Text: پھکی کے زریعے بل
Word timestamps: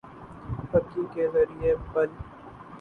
پھکی 0.69 1.03
کے 1.13 1.27
زریعے 1.33 1.71
بل 1.93 2.09